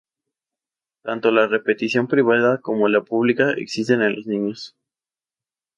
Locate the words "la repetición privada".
1.29-2.59